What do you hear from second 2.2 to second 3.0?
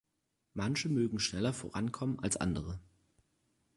als andere.